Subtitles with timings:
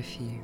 [0.00, 0.42] фотографии.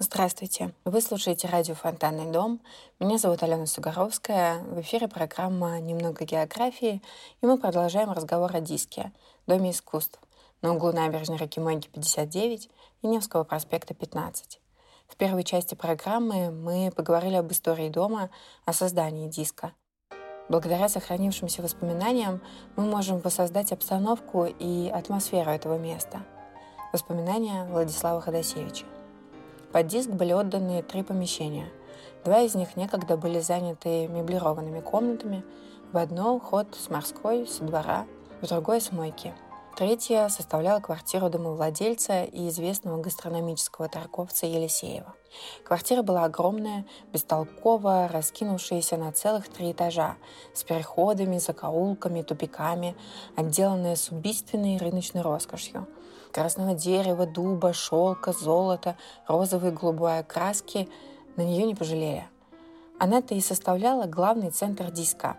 [0.00, 0.72] Здравствуйте!
[0.84, 2.60] Вы слушаете радио «Фонтанный дом».
[2.98, 4.60] Меня зовут Алена Сугаровская.
[4.62, 7.02] В эфире программа «Немного географии»,
[7.40, 9.12] и мы продолжаем разговор о диске
[9.46, 10.18] «Доме искусств»
[10.62, 12.70] на углу набережной реки Моги 59
[13.02, 14.60] и Невского проспекта 15.
[15.08, 18.30] В первой части программы мы поговорили об истории дома,
[18.64, 19.72] о создании диска.
[20.48, 22.40] Благодаря сохранившимся воспоминаниям
[22.76, 26.22] мы можем воссоздать обстановку и атмосферу этого места.
[26.92, 28.86] Воспоминания Владислава Ходосевича.
[29.72, 31.68] Под диск были отданы три помещения.
[32.24, 35.44] Два из них некогда были заняты меблированными комнатами,
[35.92, 38.06] в одно ход с морской, со двора,
[38.40, 39.34] в другое с мойки.
[39.78, 45.14] Третья составляла квартиру домовладельца и известного гастрономического торговца Елисеева.
[45.62, 50.16] Квартира была огромная, бестолковая, раскинувшаяся на целых три этажа,
[50.52, 52.96] с переходами, закоулками, тупиками,
[53.36, 55.86] отделанная с убийственной рыночной роскошью–
[56.32, 58.96] красного дерева, дуба, шелка, золота,
[59.28, 60.88] розовой и голубой окраски,
[61.36, 62.26] на нее не пожалели.
[62.98, 65.36] Она-то и составляла главный центр диска.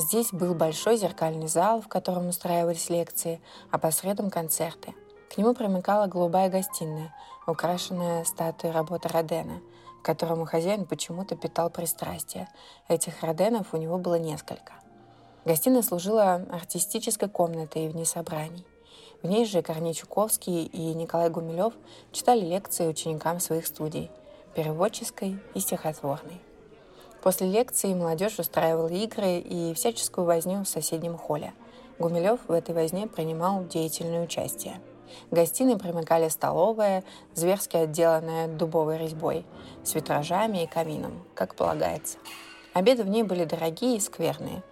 [0.00, 3.38] Здесь был большой зеркальный зал, в котором устраивались лекции,
[3.70, 4.94] а по средам концерты.
[5.28, 7.14] К нему примыкала голубая гостиная,
[7.46, 9.60] украшенная статуей работы Родена,
[10.00, 12.48] к которому хозяин почему-то питал пристрастие.
[12.88, 14.72] Этих Роденов у него было несколько.
[15.44, 18.64] Гостиная служила артистической комнатой в дни собраний.
[19.22, 21.74] В ней же Корней Чуковский и Николай Гумилев
[22.10, 24.10] читали лекции ученикам своих студий–
[24.54, 26.40] переводческой и стихотворной.
[27.22, 31.52] После лекции молодежь устраивала игры и всяческую возню в соседнем холле.
[31.98, 34.80] Гумилев в этой возне принимал деятельное участие.
[35.30, 37.04] В гостиной примыкали столовая,
[37.34, 39.44] зверски отделанная дубовой резьбой,
[39.84, 42.16] с витражами и камином, как полагается.
[42.72, 44.62] Обеды в ней были дорогие и скверные.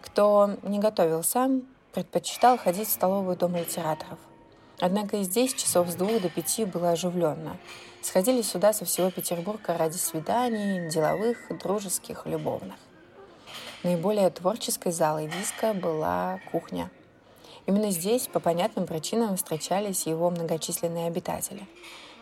[0.00, 4.18] Кто не готовил сам, предпочитал ходить в столовую Дома литераторов.
[4.78, 7.58] Однако и здесь часов с двух до пяти было оживленно.
[8.02, 12.76] Сходили сюда со всего Петербурга ради свиданий, деловых, дружеских, любовных.
[13.82, 16.90] Наиболее творческой залой диска была кухня.
[17.66, 21.66] Именно здесь по понятным причинам встречались его многочисленные обитатели.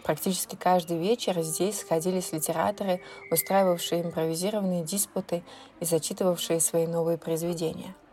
[0.03, 3.01] Практически каждый вечер здесь сходились литераторы,
[3.31, 5.45] устраивавшие импровизированные диспуты
[5.81, 7.95] и зачитывавшие свои новые произведения–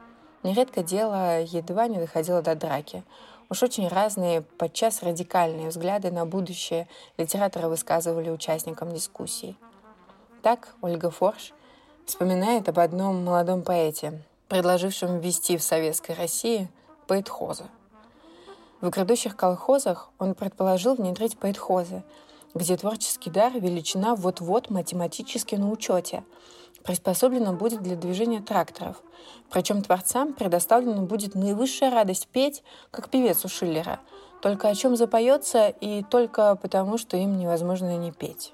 [0.46, 3.04] Нередко дело едва не доходило до драки.
[3.50, 9.56] Уж очень разные, подчас радикальные взгляды на будущее литераторы высказывали участникам дискуссий.
[10.42, 11.54] Так Ольга Форш
[12.06, 16.70] вспоминает об одном молодом поэте, предложившем ввести в советской России
[17.08, 17.66] поэтхозы.
[18.82, 22.04] В грядущих колхозах он предположил внедрить поэтхозы,
[22.56, 26.24] где творческий дар величина вот-вот математически на учете–
[26.86, 29.02] приспособлено будет для движения тракторов.
[29.50, 34.00] Причем творцам предоставлена будет наивысшая радость петь, как певец у Шиллера,
[34.42, 38.54] только о чем запоется и только потому, что им невозможно не петь.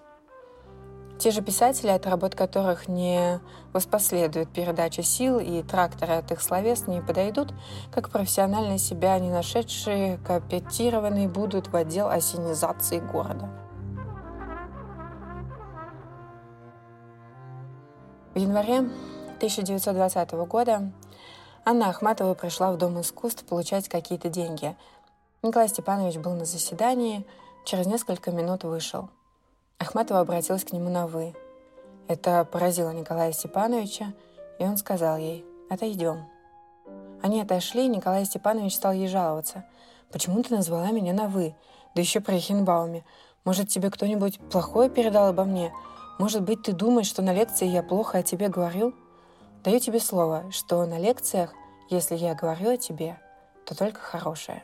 [1.19, 3.39] Те же писатели, от работ которых не
[3.73, 7.53] воспоследует передача сил и тракторы от их словес не подойдут,
[7.91, 13.51] как профессионально себя не нашедшие, капитированные будут в отдел осенизации города.
[18.33, 18.77] В январе
[19.39, 20.89] 1920 года
[21.65, 24.77] Анна Ахматова пришла в Дом искусств получать какие-то деньги.
[25.43, 27.25] Николай Степанович был на заседании,
[27.65, 29.09] через несколько минут вышел.
[29.79, 31.35] Ахматова обратилась к нему на «вы».
[32.07, 34.13] Это поразило Николая Степановича,
[34.59, 36.25] и он сказал ей «отойдем».
[37.21, 39.65] Они отошли, и Николай Степанович стал ей жаловаться.
[40.09, 41.53] «Почему ты назвала меня на «вы»,
[41.95, 43.03] да еще при Хинбауме?
[43.43, 45.73] Может, тебе кто-нибудь плохое передал обо мне?»
[46.21, 48.93] Может быть, ты думаешь, что на лекции я плохо о тебе говорю?
[49.63, 51.51] Даю тебе слово, что на лекциях,
[51.89, 53.19] если я говорю о тебе,
[53.65, 54.63] то только хорошее.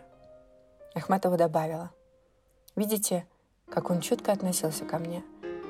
[0.94, 1.90] Ахматова добавила.
[2.76, 3.26] Видите,
[3.72, 5.24] как он чутко относился ко мне.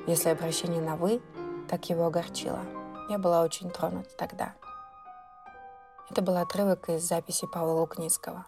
[0.06, 1.22] Если обращение на «вы»,
[1.70, 2.60] так его огорчило.
[3.08, 4.54] Я была очень тронута тогда.
[6.10, 8.44] Это был отрывок из записи Павла Лукницкого.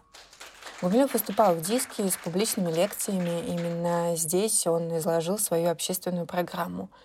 [0.83, 3.47] Гумилев выступал в диске с публичными лекциями.
[3.47, 6.91] Именно здесь он изложил свою общественную программу–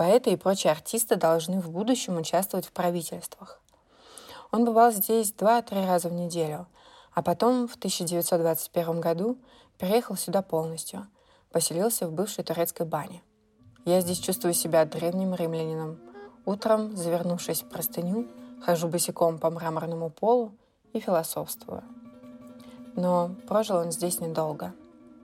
[0.00, 3.60] Поэты и прочие артисты должны в будущем участвовать в правительствах.
[4.50, 6.66] Он бывал здесь два-три раза в неделю,
[7.12, 9.36] а потом в 1921 году
[9.76, 11.06] переехал сюда полностью,
[11.52, 13.22] поселился в бывшей турецкой бане.
[13.84, 16.00] Я здесь чувствую себя древним римлянином.
[16.46, 18.26] Утром, завернувшись в простыню,
[18.64, 20.52] хожу босиком по мраморному полу
[20.94, 21.82] и философствую.
[22.96, 24.72] Но прожил он здесь недолго.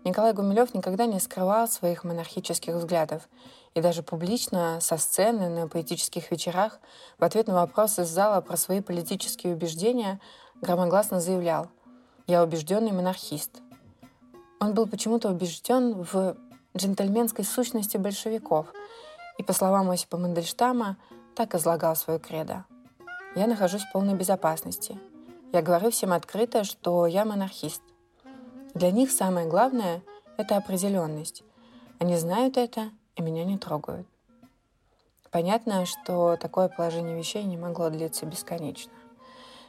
[0.06, 3.28] Николай Гумилев никогда не скрывал своих монархических взглядов
[3.74, 6.78] и даже публично со сцены на поэтических вечерах
[7.18, 10.20] в ответ на вопрос из зала про свои политические убеждения
[10.62, 11.66] громогласно заявлял
[12.28, 13.50] «Я убежденный монархист».
[14.60, 16.36] Он был почему-то убежден в
[16.76, 18.68] джентльменской сущности большевиков
[19.38, 20.98] и, по словам Осипа Мандельштама,
[21.34, 22.64] так излагал свою кредо.
[23.34, 25.00] «Я нахожусь в полной безопасности.
[25.52, 27.82] Я говорю всем открыто, что я монархист.
[28.76, 30.02] Для них самое главное—
[30.36, 31.42] это определенность.
[31.98, 34.06] Они знают это и меня не трогают.
[35.30, 38.92] Понятно, что такое положение вещей не могло длиться бесконечно.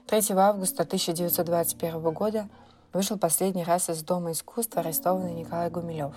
[0.07, 2.49] 3 августа 1921 года
[2.91, 6.13] вышел последний раз из Дома искусства арестованный Николай Гумилев,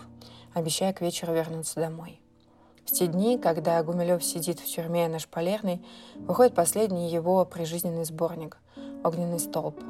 [0.52, 2.20] обещая к вечеру вернуться домой.
[2.84, 5.80] В те дни, когда Гумилев сидит в тюрьме на Шпалерной,
[6.16, 8.58] выходит последний его прижизненный сборник
[9.04, 9.80] «Огненный столб».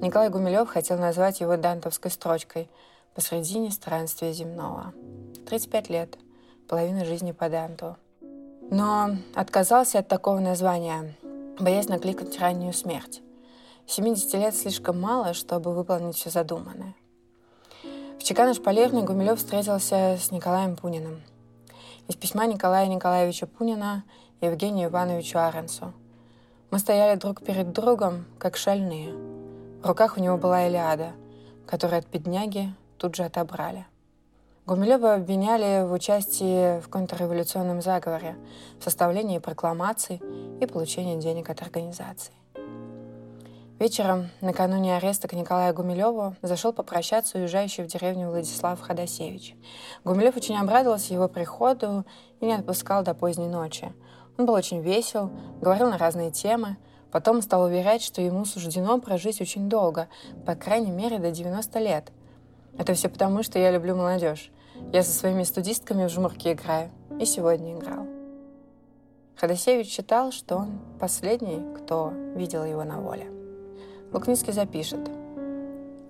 [0.00, 2.68] Николай Гумилев хотел назвать его дантовской строчкой
[3.14, 4.92] «Посредине странствия земного».
[5.46, 6.18] 35 лет,
[6.68, 7.96] половина жизни по Данту.
[8.70, 11.16] Но отказался от такого названия,
[11.58, 13.22] боясь накликать раннюю смерть.
[13.86, 16.94] 70 лет слишком мало, чтобы выполнить все задуманное.
[18.18, 21.22] В ЧК на Шпалерной Гумилев встретился с Николаем Пуниным.
[22.06, 24.04] Из письма Николая Николаевича Пунина
[24.42, 25.94] Евгению Ивановичу Аренсу.
[26.70, 29.35] Мы стояли друг перед другом, как шальные.
[29.82, 31.12] В руках у него была Илиада,
[31.66, 33.86] которую от бедняги тут же отобрали–
[34.66, 38.34] Гумилева обвиняли в участии в контрреволюционном заговоре,
[38.80, 40.20] в составлении прокламаций
[40.60, 42.32] и получении денег от организации.
[43.78, 49.54] Вечером, накануне ареста к Николаю Гумилеву, зашел попрощаться уезжающий в деревню Владислав Ходосевич.
[50.04, 52.04] Гумилев очень обрадовался его приходу
[52.40, 53.94] и не отпускал до поздней ночи.
[54.36, 55.30] Он был очень весел,
[55.60, 56.76] говорил на разные темы,
[57.10, 60.08] потом стал уверять, что ему суждено прожить очень долго,
[60.44, 62.12] по крайней мере до 90 лет.
[62.78, 64.50] Это все потому, что я люблю молодежь.
[64.92, 66.90] Я со своими студистками в жмурке играю.
[67.18, 68.06] И сегодня играл.
[69.36, 73.30] Ходосевич считал, что он последний, кто видел его на воле.
[74.12, 75.00] Лукницкий запишет.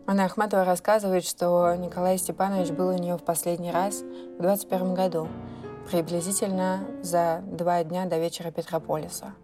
[0.07, 4.03] Анна Ахматова рассказывает, что Николай Степанович был у нее в последний раз
[4.39, 5.29] в 21 году,
[5.91, 9.35] приблизительно за два дня до вечера Петрополиса.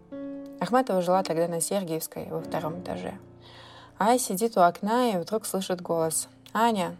[0.63, 3.19] Ахматова жила тогда на Сергиевской, во втором этаже.
[3.99, 6.29] Ай сидит у окна и вдруг слышит голос.
[6.53, 6.95] «Аня!»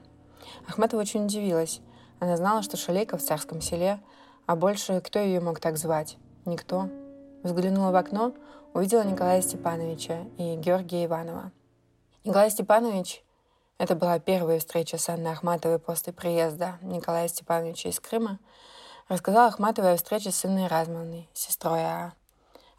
[0.67, 1.81] Ахматова очень удивилась.
[2.19, 3.99] Она знала, что Шалейка в царском селе,
[4.45, 6.17] а больше кто ее мог так звать?
[6.45, 6.89] Никто.
[7.43, 8.33] Взглянула в окно,
[8.73, 11.51] увидела Николая Степановича и Георгия Иванова.
[12.25, 13.23] Николай Степанович—
[13.77, 18.39] это была первая встреча с Анной Ахматовой после приезда Николая Степановича из Крыма—
[19.07, 22.13] рассказала Ахматовой о встрече с Инной Размовной, сестрой Аа,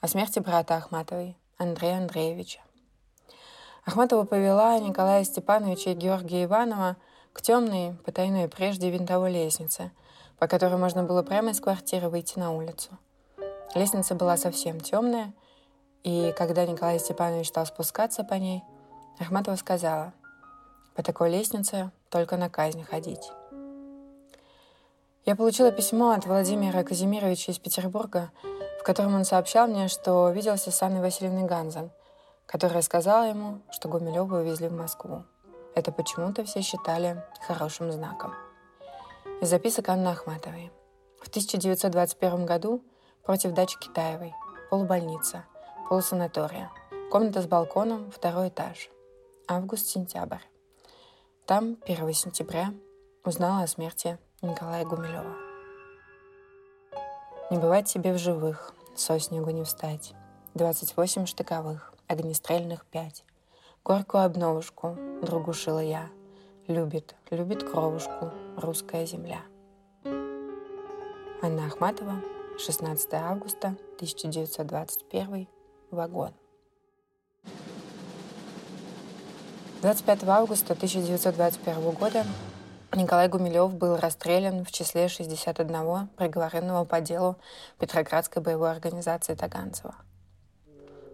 [0.05, 2.61] о смерти брата Ахматовой, Андрея Андреевича.
[3.87, 6.99] Ахматова повела Николая Степановича и Георгия Иванова—
[7.33, 9.93] к темной, потайной прежде винтовой лестнице,
[10.39, 12.91] по которой можно было прямо из квартиры выйти на улицу.
[13.75, 15.33] Лестница была совсем темная,
[16.03, 18.63] и когда Николай Степанович стал спускаться по ней,
[19.19, 20.13] Ахматова сказала,
[20.95, 23.33] «По такой лестнице только на казнь ходить».
[25.25, 28.31] Я получила письмо от Владимира Казимировича из Петербурга,
[28.85, 31.91] котором он сообщал мне, что виделся с Анной Васильевной Ганзен,
[32.47, 35.25] которая сказала ему, что Гумилева увезли в Москву.
[35.75, 38.33] Это почему-то все считали хорошим знаком.
[39.41, 40.71] Из записок Анны Ахматовой.
[41.21, 42.85] В 1921 году
[43.25, 44.35] против дачи Китаевой,
[44.71, 45.47] полубольница,
[45.89, 46.71] полусанатория,
[47.11, 48.91] комната с балконом, второй этаж.
[49.49, 50.45] Август-сентябрь.
[51.47, 52.73] Там 1 сентября
[53.25, 55.44] узнала о смерти Николая Гумилева.
[57.55, 60.13] Не бывать себе в живых, со снегу не встать.
[60.55, 63.25] 28 штыковых, огнестрельных 5.
[63.85, 66.09] Горькую обновушку другу шила я.
[66.67, 69.43] Любит, любит кровушку русская земля.
[71.43, 72.21] Анна Ахматова,
[72.59, 75.47] 16 августа 1921,
[75.93, 76.33] вагон.
[79.83, 82.25] 25 августа 1921 года
[82.95, 87.37] Николай Гумилев был расстрелян в числе 61 приговоренного по делу
[87.79, 89.95] Петроградской боевой организации Таганцева–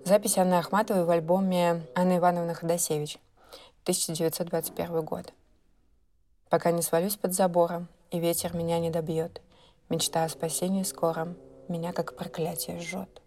[0.04, 3.18] Запись Анны Ахматовой в альбоме Анны Ивановны Ходосевич,
[3.82, 5.32] 1921 год.
[6.48, 9.42] «Пока не свалюсь под забором, и ветер меня не добьет,
[9.90, 11.36] мечта о спасении скором
[11.68, 13.20] меня как проклятие жжет».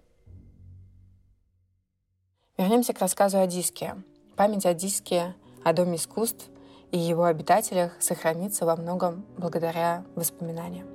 [2.58, 3.96] Вернемся к рассказу о диске.
[4.36, 6.50] Память о диске, о Доме искусств
[6.94, 10.88] и его обитателях сохранится во многом благодаря воспоминаниям.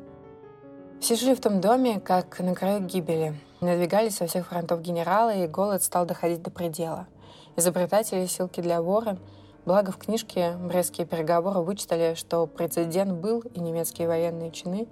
[1.01, 3.35] Все жили в том доме, как на краю гибели.
[3.61, 7.09] Надвигались со всех фронтов генералы, и голод стал доходить до предела.
[7.57, 9.19] Изобретатели силки для вора,
[9.67, 14.87] благо в книжке «Брестские переговоры» вычитали, что прецедент был, и немецкие военные чины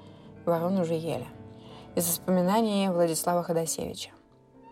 [0.44, 1.26] ворон уже ели.
[1.94, 4.10] Из воспоминаний Владислава Ходосевича.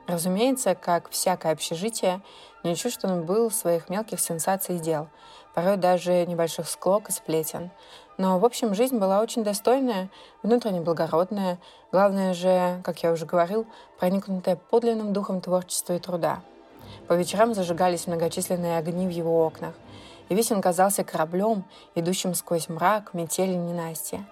[0.09, 2.23] Разумеется, как всякое общежитие,
[2.65, 5.09] Ничего, что он был в своих мелких сенсаций дел,
[5.55, 7.71] порой даже небольших склок и сплетен.
[8.17, 10.09] Но, в общем, жизнь была очень достойная,
[10.43, 11.59] внутренне благородная,
[11.93, 13.67] главное же, как я уже говорил,
[13.99, 16.41] проникнутая подлинным духом творчества и труда.
[17.07, 19.75] По вечерам зажигались многочисленные огни в его окнах,
[20.31, 24.25] и весь он казался кораблем, идущим сквозь мрак, метели и ненастья.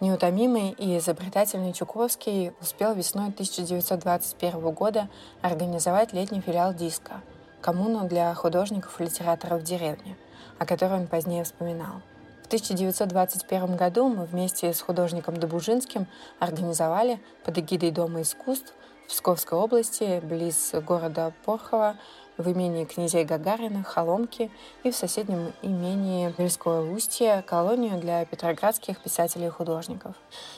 [0.00, 5.08] Неутомимый и изобретательный Чуковский успел весной 1921 года
[5.40, 7.22] организовать летний филиал диска–
[7.60, 10.16] коммуну для художников и литераторов в деревне,
[10.58, 12.02] о которой он позднее вспоминал.
[12.42, 16.06] В 1921 году мы вместе с художником Добужинским
[16.40, 18.72] организовали под эгидой Дома искусств
[19.06, 21.96] в Псковской области, близ города Порхова,
[22.40, 24.50] в имении князей Гагарина, Холомки
[24.82, 30.14] и в соседнем имении Бельское устье колонию для петроградских писателей и художников.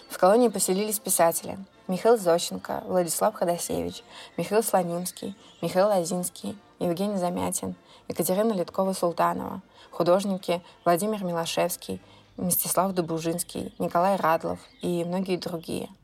[0.09, 4.05] В колонии поселились писатели Михаил Зощенко, Владислав Ходосевич,
[4.37, 7.75] Михаил Слонимский, Михаил Лазинский, Евгений Замятин,
[8.09, 12.01] Екатерина Литкова-Султанова, художники Владимир Милошевский,
[12.37, 15.89] Мстислав Добужинский, Николай Радлов и многие другие–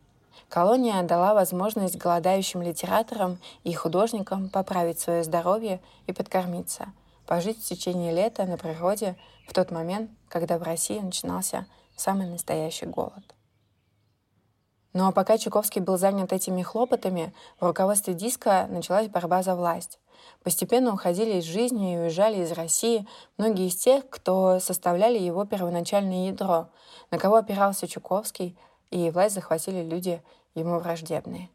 [0.48, 6.92] Колония дала возможность голодающим литераторам и художникам поправить свое здоровье и подкормиться,
[7.26, 9.16] пожить в течение лета на природе
[9.46, 11.66] в тот момент, когда в России начинался
[11.96, 13.34] самый настоящий голод.
[14.94, 19.54] Но ну, а пока Чуковский был занят этими хлопотами, в руководстве диска началась борьба за
[19.54, 19.98] власть.
[20.42, 23.06] Постепенно уходили из жизни и уезжали из России
[23.36, 26.68] многие из тех, кто составляли его первоначальное ядро,
[27.10, 28.56] на кого опирался Чуковский,
[28.90, 30.22] и власть захватили люди
[30.54, 31.50] ему враждебные.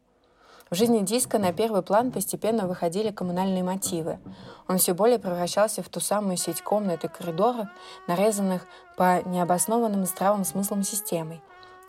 [0.70, 4.18] В жизни диска на первый план постепенно выходили коммунальные мотивы.
[4.66, 7.68] Он все более превращался в ту самую сеть комнат и коридоров,
[8.08, 8.66] нарезанных
[8.96, 11.42] по необоснованным здравым смыслам системой,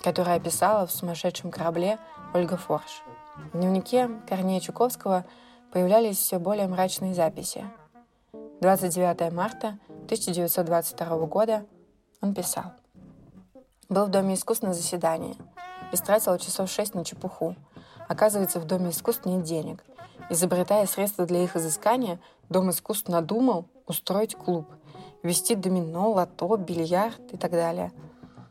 [0.03, 1.97] которая описала в «Сумасшедшем корабле»
[2.33, 3.01] Ольга Форш.
[3.53, 5.25] В дневнике Корнея Чуковского
[5.75, 7.69] появлялись все более мрачные записи.
[8.61, 11.65] 29 марта 1922 года
[12.21, 12.71] он писал.
[13.89, 15.35] Был в Доме искусств на заседании–
[15.91, 17.55] Истратила часов шесть на чепуху.
[18.07, 19.83] Оказывается, в Доме искусств нет денег.
[20.29, 24.67] Изобретая средства для их изыскания, Дом искусств надумал устроить клуб.
[25.23, 27.91] Вести домино, лото, бильярд и так далее.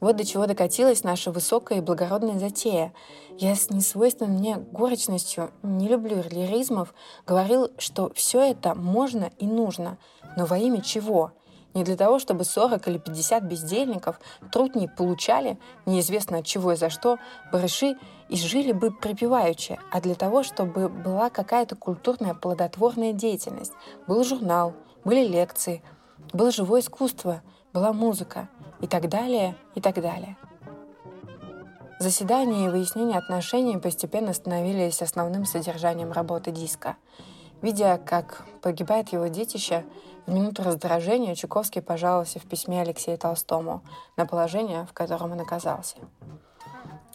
[0.01, 2.93] Вот до чего докатилась наша высокая и благородная затея.
[3.39, 6.95] Я с несвойственной мне горечностью, не люблю лиризмов,
[7.27, 9.99] говорил, что все это можно и нужно.
[10.37, 11.33] Но во имя чего?
[11.75, 14.21] Не для того, чтобы 40 или 50 бездельников
[14.53, 17.19] труд не получали, неизвестно от чего и за что,
[17.53, 17.97] барыши
[18.29, 23.73] и жили бы припеваючи, а для того, чтобы была какая-то культурная плодотворная деятельность.
[24.07, 24.75] Был журнал,
[25.05, 25.83] были лекции,
[26.33, 27.43] было живое искусство,
[27.75, 28.49] была музыка
[28.81, 30.37] и так далее, и так далее.
[31.99, 36.97] Заседания и выяснение отношений постепенно становились основным содержанием работы диска.
[37.62, 39.85] Видя, как погибает его детище,
[40.26, 43.83] в минуту раздражения Чуковский пожаловался в письме Алексею Толстому
[44.16, 45.97] на положение, в котором он оказался.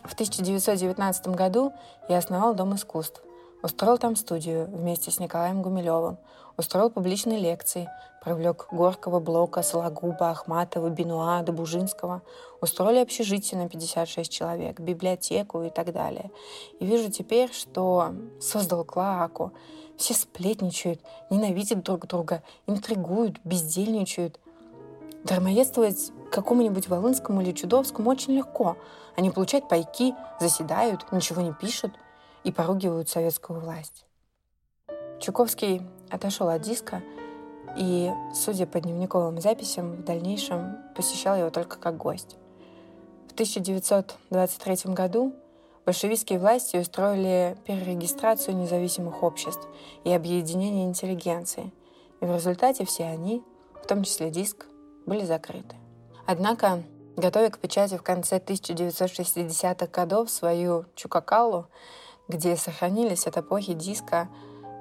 [0.04, 1.72] В 1919 году
[2.08, 3.22] я основал Дом искусств.
[3.62, 6.18] Устроил там студию вместе с Николаем Гумилевым.
[6.56, 7.90] Устроил публичные лекции.
[8.24, 12.22] Привлек Горького, Блока, Сологуба, Ахматова, Бенуа, Добужинского.
[12.62, 16.32] Устроили общежитие на 56 человек, библиотеку и так далее.
[16.80, 19.52] И вижу теперь, что создал Клоаку,
[19.98, 24.40] все сплетничают, ненавидят друг друга, интригуют, бездельничают.
[25.26, 28.78] Дармоедствовать какому-нибудь Волынскому или Чудовскому очень легко.
[29.18, 31.92] Они получают пайки, заседают, ничего не пишут
[32.44, 34.06] и поругивают советскую власть.
[35.20, 37.02] Чуковский отошел от диска
[37.78, 42.38] и, судя по дневниковым записям, в дальнейшем посещал его только как гость.
[43.28, 45.34] В 1923 году
[45.90, 49.68] Большевистские власти устроили перерегистрацию независимых обществ
[50.04, 51.74] и объединение интеллигенции,
[52.22, 53.42] и в результате все они,
[53.82, 54.68] в том числе диск,
[55.08, 55.76] были закрыты.
[56.28, 56.84] Однако,
[57.18, 61.66] готовя к печати в конце 1960-х годов свою Чукакалу,
[62.30, 64.30] где сохранились от эпохи диска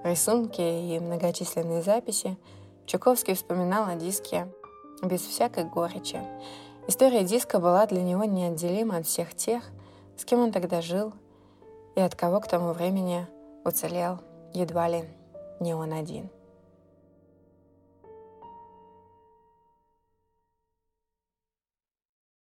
[0.05, 2.37] рисунки и многочисленные записи,
[2.87, 4.47] Чуковский вспоминал о диске
[5.03, 6.21] без всякой горечи.
[6.87, 9.65] История диска была для него неотделима от всех тех,
[10.17, 11.13] с кем он тогда жил
[11.97, 13.27] и от кого к тому времени
[13.65, 14.21] уцелел
[14.55, 15.05] едва ли
[15.61, 16.31] не он один.